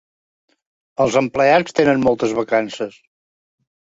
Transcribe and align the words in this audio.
Els 1.05 1.17
empleats 1.19 1.77
tenen 1.81 2.01
moltes 2.07 2.35
vacances. 2.39 2.97